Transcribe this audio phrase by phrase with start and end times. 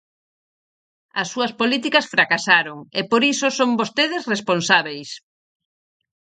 [1.21, 5.09] As súas políticas fracasaron, e por iso son vostedes responsábeis.